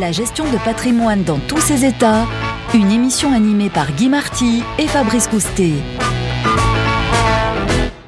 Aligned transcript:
La 0.00 0.10
gestion 0.10 0.44
de 0.50 0.56
patrimoine 0.64 1.22
dans 1.22 1.38
tous 1.38 1.60
ses 1.60 1.84
états, 1.84 2.26
une 2.74 2.90
émission 2.90 3.32
animée 3.32 3.70
par 3.70 3.92
Guy 3.92 4.08
Marty 4.08 4.64
et 4.76 4.88
Fabrice 4.88 5.28
Coustet. 5.28 5.70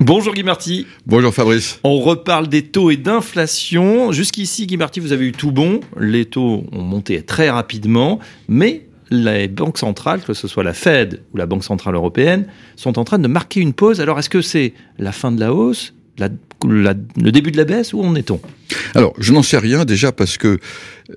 Bonjour 0.00 0.34
Guy 0.34 0.42
Marty. 0.42 0.88
Bonjour 1.06 1.32
Fabrice. 1.32 1.78
On 1.84 2.00
reparle 2.00 2.48
des 2.48 2.62
taux 2.62 2.90
et 2.90 2.96
d'inflation. 2.96 4.10
Jusqu'ici, 4.10 4.66
Guy 4.66 4.76
Marty, 4.76 4.98
vous 4.98 5.12
avez 5.12 5.26
eu 5.26 5.30
tout 5.30 5.52
bon. 5.52 5.78
Les 6.00 6.24
taux 6.24 6.64
ont 6.72 6.82
monté 6.82 7.22
très 7.22 7.48
rapidement, 7.48 8.18
mais 8.48 8.88
les 9.10 9.46
banques 9.46 9.78
centrales, 9.78 10.22
que 10.22 10.34
ce 10.34 10.48
soit 10.48 10.64
la 10.64 10.74
Fed 10.74 11.22
ou 11.32 11.36
la 11.36 11.46
Banque 11.46 11.62
centrale 11.62 11.94
européenne, 11.94 12.48
sont 12.74 12.98
en 12.98 13.04
train 13.04 13.20
de 13.20 13.28
marquer 13.28 13.60
une 13.60 13.72
pause. 13.72 14.00
Alors, 14.00 14.18
est-ce 14.18 14.30
que 14.30 14.40
c'est 14.40 14.74
la 14.98 15.12
fin 15.12 15.30
de 15.30 15.38
la 15.38 15.54
hausse, 15.54 15.94
le 16.18 17.30
début 17.30 17.50
de 17.50 17.56
la 17.56 17.64
baisse 17.64 17.92
Où 17.92 18.02
en 18.02 18.14
est-on? 18.14 18.40
Alors, 18.94 19.14
je 19.18 19.32
n'en 19.32 19.42
sais 19.42 19.58
rien 19.58 19.84
déjà 19.84 20.12
parce 20.12 20.38
que 20.38 20.58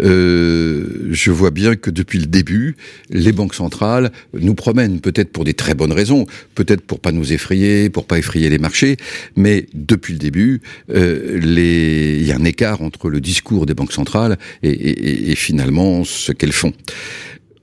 euh, 0.01 1.09
je 1.11 1.31
vois 1.31 1.51
bien 1.51 1.75
que 1.75 1.89
depuis 1.89 2.19
le 2.19 2.27
début, 2.27 2.75
les 3.09 3.31
banques 3.31 3.55
centrales 3.55 4.11
nous 4.33 4.55
promènent, 4.55 5.01
peut-être 5.01 5.31
pour 5.31 5.43
des 5.43 5.53
très 5.53 5.73
bonnes 5.73 5.91
raisons, 5.91 6.25
peut-être 6.55 6.81
pour 6.81 6.99
pas 6.99 7.11
nous 7.11 7.33
effrayer, 7.33 7.89
pour 7.89 8.05
pas 8.05 8.19
effrayer 8.19 8.49
les 8.49 8.59
marchés, 8.59 8.97
mais 9.35 9.65
depuis 9.73 10.13
le 10.13 10.19
début, 10.19 10.61
euh, 10.91 11.39
il 11.41 12.25
y 12.25 12.31
a 12.31 12.35
un 12.35 12.45
écart 12.45 12.81
entre 12.81 13.09
le 13.09 13.19
discours 13.19 13.65
des 13.65 13.73
banques 13.73 13.93
centrales 13.93 14.37
et 14.63 15.35
finalement 15.35 16.03
ce 16.03 16.31
qu'elles 16.31 16.51
font. 16.51 16.73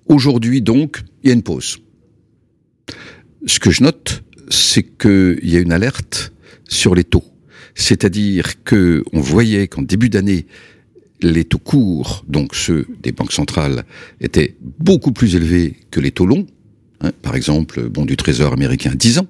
Aujourd'hui 0.07 0.63
donc, 0.63 1.03
il 1.23 1.29
y 1.29 1.31
a 1.31 1.35
une 1.35 1.43
pause. 1.43 1.79
Ce 3.47 3.61
que 3.61 3.71
je 3.71 3.83
note, 3.83 4.23
c'est 4.49 4.83
qu'il 4.83 5.39
y 5.43 5.57
a 5.57 5.61
une 5.61 5.73
alerte 5.73 6.33
sur 6.69 6.95
les 6.95 7.05
taux. 7.05 7.25
C'est-à-dire 7.79 8.65
que 8.65 9.05
on 9.13 9.21
voyait 9.21 9.69
qu'en 9.69 9.83
début 9.83 10.11
d'année, 10.11 10.47
les 11.23 11.45
taux 11.45 11.59
courts, 11.59 12.25
donc 12.29 12.57
ceux 12.57 12.87
des 13.03 13.13
banques 13.13 13.33
centrales, 13.33 13.85
étaient 14.21 14.57
beaucoup 14.81 15.13
plus 15.13 15.37
élevés 15.37 15.77
que 15.93 16.01
les 16.01 16.11
taux 16.11 16.27
longs. 16.27 16.47
Hein, 17.01 17.13
par 17.23 17.37
exemple, 17.37 17.89
bon 17.89 18.05
du 18.05 18.17
Trésor 18.17 18.53
américain 18.53 18.93
10 18.95 19.21
ans. 19.21 19.29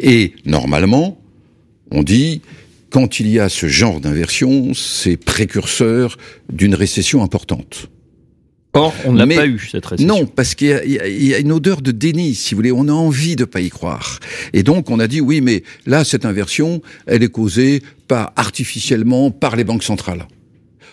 Et 0.00 0.32
normalement, 0.46 1.20
on 1.90 2.02
dit 2.02 2.40
quand 2.88 3.20
il 3.20 3.28
y 3.28 3.38
a 3.38 3.50
ce 3.50 3.68
genre 3.68 4.00
d'inversion, 4.00 4.72
c'est 4.72 5.18
précurseur 5.18 6.16
d'une 6.50 6.74
récession 6.74 7.22
importante. 7.22 7.90
Or, 8.74 8.92
on 9.04 9.12
n'a 9.12 9.26
pas 9.26 9.46
eu 9.46 9.58
cette 9.70 9.86
récession. 9.86 10.14
Non, 10.14 10.26
parce 10.26 10.54
qu'il 10.54 10.82
y, 10.84 11.26
y, 11.26 11.34
a 11.34 11.38
une 11.38 11.52
odeur 11.52 11.80
de 11.80 11.92
déni, 11.92 12.34
si 12.34 12.54
vous 12.54 12.58
voulez. 12.58 12.72
On 12.72 12.88
a 12.88 12.92
envie 12.92 13.36
de 13.36 13.44
pas 13.44 13.60
y 13.60 13.70
croire. 13.70 14.18
Et 14.52 14.64
donc, 14.64 14.90
on 14.90 14.98
a 14.98 15.06
dit 15.06 15.20
oui, 15.20 15.40
mais 15.40 15.62
là, 15.86 16.04
cette 16.04 16.24
inversion, 16.24 16.82
elle 17.06 17.22
est 17.22 17.28
causée 17.28 17.82
par 18.08 18.32
artificiellement 18.36 19.30
par 19.30 19.54
les 19.54 19.64
banques 19.64 19.84
centrales. 19.84 20.26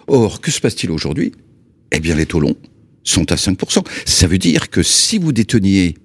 Or, 0.07 0.41
que 0.41 0.51
se 0.51 0.61
passe-t-il 0.61 0.91
aujourd'hui? 0.91 1.31
Eh 1.91 1.99
bien, 1.99 2.15
les 2.15 2.25
taux 2.25 2.39
longs 2.39 2.57
sont 3.03 3.31
à 3.31 3.35
5%. 3.35 3.83
Ça 4.05 4.27
veut 4.27 4.37
dire 4.37 4.69
que 4.69 4.83
si 4.83 5.17
vous 5.17 5.31
déteniez 5.31 5.95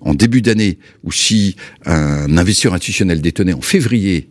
en 0.00 0.14
début 0.14 0.40
d'année, 0.40 0.78
ou 1.04 1.12
si 1.12 1.56
un 1.84 2.38
investisseur 2.38 2.72
institutionnel 2.72 3.20
détenait 3.20 3.52
en 3.52 3.60
février 3.60 4.30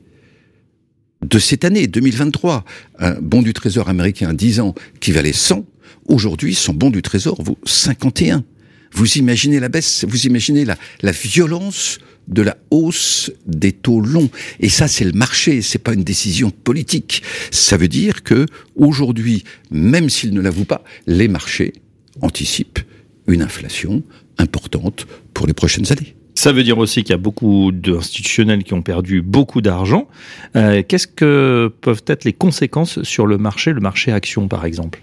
de 1.25 1.39
cette 1.39 1.65
année, 1.65 1.87
2023, 1.87 2.63
un 2.99 3.15
bon 3.21 3.41
du 3.41 3.53
trésor 3.53 3.89
américain 3.89 4.29
à 4.29 4.33
10 4.33 4.59
ans 4.59 4.75
qui 4.99 5.11
valait 5.11 5.33
100, 5.33 5.65
Aujourd'hui, 6.07 6.55
son 6.55 6.73
bon 6.73 6.89
du 6.89 7.01
trésor 7.01 7.41
vaut 7.41 7.57
51. 7.65 8.43
Vous 8.93 9.17
imaginez 9.17 9.59
la 9.59 9.67
baisse, 9.67 10.05
vous 10.07 10.25
imaginez 10.25 10.63
la, 10.63 10.77
la 11.01 11.11
violence 11.11 11.99
de 12.29 12.41
la 12.41 12.57
hausse 12.71 13.31
des 13.45 13.73
taux 13.73 13.99
longs. 13.99 14.29
Et 14.61 14.69
ça, 14.69 14.87
c'est 14.87 15.03
le 15.03 15.11
marché, 15.11 15.61
c'est 15.61 15.77
pas 15.79 15.93
une 15.93 16.03
décision 16.03 16.49
politique. 16.49 17.23
Ça 17.51 17.75
veut 17.75 17.89
dire 17.89 18.23
que 18.23 18.45
aujourd'hui, 18.75 19.43
même 19.69 20.09
s'ils 20.09 20.33
ne 20.33 20.41
l'avouent 20.41 20.65
pas, 20.65 20.83
les 21.07 21.27
marchés 21.27 21.73
anticipent 22.21 22.79
une 23.27 23.41
inflation 23.41 24.03
importante 24.37 25.05
pour 25.33 25.45
les 25.45 25.53
prochaines 25.53 25.91
années. 25.91 26.15
Ça 26.37 26.51
veut 26.51 26.63
dire 26.63 26.77
aussi 26.77 27.01
qu'il 27.01 27.09
y 27.09 27.15
a 27.15 27.17
beaucoup 27.17 27.71
d'institutionnels 27.71 28.63
qui 28.63 28.75
ont 28.75 28.83
perdu 28.83 29.23
beaucoup 29.23 29.59
d'argent. 29.59 30.07
Euh, 30.55 30.83
Qu'est-ce 30.87 31.07
que 31.07 31.73
peuvent 31.81 32.03
être 32.05 32.25
les 32.25 32.33
conséquences 32.33 33.01
sur 33.01 33.25
le 33.25 33.39
marché, 33.39 33.73
le 33.73 33.79
marché 33.79 34.11
action 34.11 34.47
par 34.47 34.63
exemple? 34.63 35.01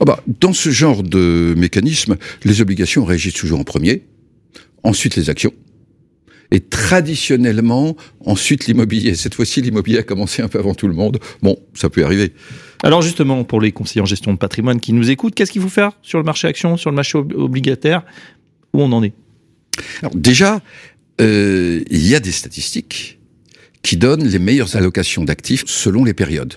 Oh 0.00 0.04
bah, 0.04 0.20
Dans 0.26 0.52
ce 0.52 0.68
genre 0.68 1.02
de 1.02 1.54
mécanisme, 1.56 2.16
les 2.44 2.60
obligations 2.60 3.06
réagissent 3.06 3.32
toujours 3.32 3.58
en 3.58 3.64
premier, 3.64 4.02
ensuite 4.82 5.16
les 5.16 5.30
actions. 5.30 5.54
Et 6.50 6.60
traditionnellement, 6.60 7.96
ensuite 8.26 8.66
l'immobilier. 8.66 9.14
Cette 9.14 9.34
fois-ci, 9.34 9.62
l'immobilier 9.62 10.00
a 10.00 10.02
commencé 10.02 10.42
un 10.42 10.48
peu 10.48 10.58
avant 10.58 10.74
tout 10.74 10.88
le 10.88 10.94
monde. 10.94 11.20
Bon, 11.40 11.56
ça 11.72 11.88
peut 11.88 12.04
arriver. 12.04 12.34
Alors 12.82 13.00
justement, 13.00 13.44
pour 13.44 13.62
les 13.62 13.72
conseillers 13.72 14.02
en 14.02 14.04
gestion 14.04 14.34
de 14.34 14.38
patrimoine 14.38 14.78
qui 14.78 14.92
nous 14.92 15.10
écoutent, 15.10 15.34
qu'est-ce 15.34 15.52
qu'il 15.52 15.62
faut 15.62 15.70
faire 15.70 15.92
sur 16.02 16.18
le 16.18 16.24
marché 16.24 16.46
action, 16.48 16.76
sur 16.76 16.90
le 16.90 16.96
marché 16.96 17.16
obligataire? 17.16 18.02
Où 18.74 18.82
on 18.82 18.92
en 18.92 19.02
est? 19.02 19.14
Alors 20.02 20.14
déjà, 20.14 20.62
euh, 21.20 21.82
il 21.90 22.06
y 22.06 22.14
a 22.14 22.20
des 22.20 22.32
statistiques 22.32 23.18
qui 23.82 23.96
donnent 23.96 24.26
les 24.26 24.38
meilleures 24.38 24.76
allocations 24.76 25.24
d'actifs 25.24 25.64
selon 25.66 26.04
les 26.04 26.14
périodes. 26.14 26.54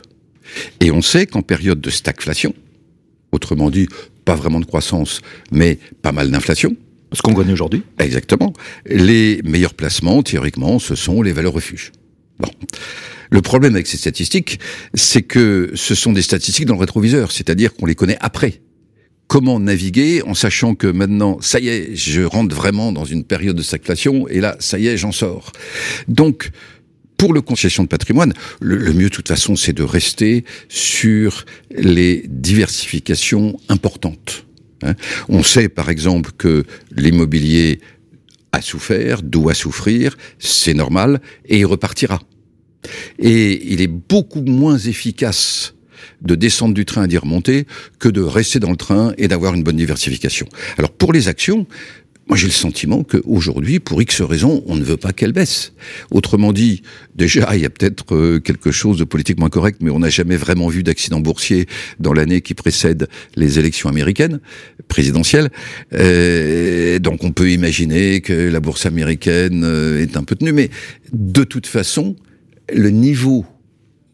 Et 0.79 0.91
on 0.91 1.01
sait 1.01 1.27
qu'en 1.27 1.41
période 1.41 1.79
de 1.79 1.89
stagflation, 1.89 2.53
autrement 3.31 3.69
dit, 3.69 3.87
pas 4.25 4.35
vraiment 4.35 4.59
de 4.59 4.65
croissance, 4.65 5.21
mais 5.51 5.77
pas 6.01 6.11
mal 6.11 6.31
d'inflation. 6.31 6.75
Ce 7.13 7.21
qu'on 7.21 7.33
connaît 7.33 7.53
aujourd'hui. 7.53 7.83
Exactement. 7.97 8.53
Les 8.85 9.41
meilleurs 9.43 9.73
placements, 9.73 10.21
théoriquement, 10.21 10.79
ce 10.79 10.95
sont 10.95 11.21
les 11.21 11.31
valeurs 11.31 11.53
refuges. 11.53 11.91
Bon. 12.39 12.49
Le 13.31 13.41
problème 13.41 13.75
avec 13.75 13.87
ces 13.87 13.97
statistiques, 13.97 14.59
c'est 14.93 15.21
que 15.21 15.71
ce 15.75 15.95
sont 15.95 16.13
des 16.13 16.21
statistiques 16.21 16.65
dans 16.65 16.75
le 16.75 16.79
rétroviseur, 16.79 17.31
c'est-à-dire 17.31 17.73
qu'on 17.73 17.85
les 17.85 17.95
connaît 17.95 18.17
après 18.21 18.61
comment 19.29 19.59
naviguer 19.59 20.23
en 20.23 20.33
sachant 20.33 20.75
que 20.75 20.87
maintenant, 20.87 21.37
ça 21.39 21.59
y 21.59 21.69
est, 21.69 21.95
je 21.95 22.23
rentre 22.23 22.53
vraiment 22.53 22.91
dans 22.91 23.05
une 23.05 23.23
période 23.23 23.55
de 23.55 23.61
stagflation 23.61 24.27
et 24.27 24.41
là, 24.41 24.57
ça 24.59 24.79
y 24.79 24.87
est, 24.87 24.97
j'en 24.97 25.13
sors. 25.13 25.53
Donc, 26.09 26.49
pour 27.15 27.31
le 27.31 27.41
concession 27.41 27.83
de 27.83 27.87
patrimoine, 27.87 28.33
le, 28.59 28.91
mieux 28.91 29.09
de 29.09 29.13
toute 29.13 29.27
façon, 29.27 29.55
c'est 29.55 29.71
de 29.71 29.83
rester 29.83 30.45
sur 30.67 31.45
les 31.69 32.25
diversifications 32.27 33.59
importantes. 33.69 34.45
Hein. 34.81 34.95
On 35.29 35.43
sait 35.43 35.69
par 35.69 35.89
exemple 35.91 36.31
que 36.35 36.65
l'immobilier 36.91 37.81
a 38.51 38.61
souffert, 38.63 39.21
doit 39.21 39.53
souffrir, 39.53 40.17
c'est 40.39 40.73
normal, 40.73 41.21
et 41.45 41.59
il 41.59 41.65
repartira. 41.67 42.19
Et 43.19 43.71
il 43.71 43.81
est 43.81 43.87
beaucoup 43.87 44.41
moins 44.41 44.79
efficace 44.79 45.75
de 46.21 46.35
descendre 46.35 46.73
du 46.73 46.85
train 46.85 47.05
et 47.05 47.07
d'y 47.07 47.17
remonter 47.17 47.65
que 47.99 48.09
de 48.09 48.21
rester 48.21 48.59
dans 48.59 48.71
le 48.71 48.77
train 48.77 49.13
et 49.17 49.27
d'avoir 49.27 49.53
une 49.53 49.63
bonne 49.63 49.77
diversification. 49.77 50.47
Alors 50.77 50.91
pour 50.91 51.13
les 51.13 51.27
actions, 51.27 51.65
moi, 52.29 52.37
j'ai 52.37 52.45
le 52.45 52.53
sentiment 52.53 53.03
qu'aujourd'hui, 53.03 53.79
pour 53.79 54.03
X 54.03 54.21
raisons, 54.21 54.63
on 54.67 54.75
ne 54.75 54.83
veut 54.83 54.97
pas 54.97 55.13
qu'elle 55.13 55.31
baisse. 55.31 55.73
Autrement 56.11 56.53
dit, 56.53 56.83
déjà, 57.15 57.55
il 57.55 57.61
y 57.61 57.65
a 57.65 57.71
peut-être 57.71 58.13
euh, 58.13 58.39
quelque 58.39 58.69
chose 58.69 58.99
de 58.99 59.03
politiquement 59.03 59.49
correct, 59.49 59.79
mais 59.81 59.89
on 59.89 59.97
n'a 59.97 60.09
jamais 60.09 60.35
vraiment 60.35 60.67
vu 60.67 60.83
d'accident 60.83 61.19
boursier 61.21 61.65
dans 61.99 62.13
l'année 62.13 62.41
qui 62.41 62.53
précède 62.53 63.07
les 63.35 63.57
élections 63.57 63.89
américaines, 63.89 64.41
présidentielles. 64.87 65.49
Euh, 65.93 66.99
donc, 66.99 67.23
on 67.23 67.31
peut 67.31 67.49
imaginer 67.49 68.21
que 68.21 68.33
la 68.33 68.59
bourse 68.59 68.85
américaine 68.85 69.63
euh, 69.63 69.99
est 69.99 70.15
un 70.15 70.23
peu 70.23 70.35
tenue, 70.35 70.53
mais 70.53 70.69
de 71.11 71.43
toute 71.43 71.65
façon, 71.65 72.15
le 72.71 72.91
niveau 72.91 73.43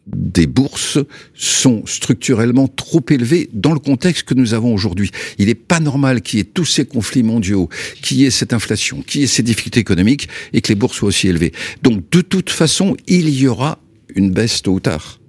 des 0.06 0.46
bourses 0.46 0.98
sont 1.34 1.84
structurellement 1.86 2.68
trop 2.68 3.04
élevées 3.10 3.48
dans 3.52 3.72
le 3.72 3.80
contexte 3.80 4.22
que 4.22 4.34
nous 4.34 4.54
avons 4.54 4.72
aujourd'hui. 4.72 5.10
Il 5.38 5.46
n'est 5.46 5.54
pas 5.54 5.80
normal 5.80 6.22
qu'il 6.22 6.38
y 6.38 6.42
ait 6.42 6.44
tous 6.44 6.64
ces 6.64 6.84
conflits 6.84 7.24
mondiaux, 7.24 7.68
qu'il 8.02 8.18
y 8.18 8.24
ait 8.24 8.30
cette 8.30 8.52
inflation, 8.52 9.02
qu'il 9.02 9.22
y 9.22 9.24
ait 9.24 9.28
ces 9.28 9.42
difficultés 9.42 9.80
économiques 9.80 10.28
et 10.52 10.60
que 10.60 10.68
les 10.68 10.76
bourses 10.76 10.96
soient 10.96 11.08
aussi 11.08 11.28
élevées. 11.28 11.52
Donc 11.82 12.08
de 12.10 12.20
toute 12.20 12.50
façon, 12.50 12.96
il 13.08 13.28
y 13.28 13.48
aura 13.48 13.78
une 14.14 14.30
baisse 14.30 14.62
tôt 14.62 14.74
ou 14.74 14.80
tard. 14.80 15.20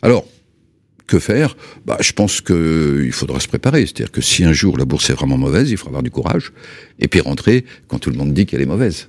Alors, 0.00 0.26
que 1.06 1.18
faire? 1.18 1.56
Bah, 1.86 1.96
Je 2.00 2.12
pense 2.12 2.40
qu'il 2.40 3.12
faudra 3.12 3.40
se 3.40 3.48
préparer. 3.48 3.80
C'est-à-dire 3.80 4.12
que 4.12 4.20
si 4.20 4.44
un 4.44 4.52
jour 4.52 4.78
la 4.78 4.84
bourse 4.84 5.10
est 5.10 5.14
vraiment 5.14 5.38
mauvaise, 5.38 5.70
il 5.70 5.76
faudra 5.76 5.90
avoir 5.90 6.02
du 6.02 6.10
courage 6.10 6.52
et 6.98 7.08
puis 7.08 7.20
rentrer 7.20 7.64
quand 7.88 7.98
tout 7.98 8.10
le 8.10 8.16
monde 8.16 8.32
dit 8.32 8.46
qu'elle 8.46 8.60
est 8.60 8.66
mauvaise. 8.66 9.08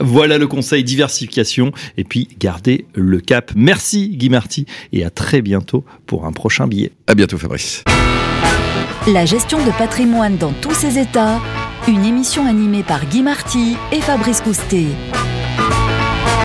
Voilà 0.00 0.38
le 0.38 0.46
conseil 0.46 0.82
diversification 0.82 1.72
et 1.96 2.04
puis 2.04 2.28
gardez 2.38 2.86
le 2.94 3.20
cap. 3.20 3.52
Merci 3.54 4.08
Guy 4.16 4.30
Marty 4.30 4.66
et 4.92 5.04
à 5.04 5.10
très 5.10 5.42
bientôt 5.42 5.84
pour 6.06 6.24
un 6.24 6.32
prochain 6.32 6.66
billet. 6.66 6.92
À 7.06 7.14
bientôt 7.14 7.38
Fabrice. 7.38 7.84
La 9.06 9.24
gestion 9.24 9.64
de 9.64 9.70
patrimoine 9.78 10.36
dans 10.36 10.52
tous 10.52 10.74
ses 10.74 10.98
états, 10.98 11.40
une 11.88 12.04
émission 12.04 12.46
animée 12.46 12.82
par 12.82 13.06
Guy 13.06 13.22
Marty 13.22 13.76
et 13.92 14.00
Fabrice 14.00 14.40
Coustet. 14.40 14.86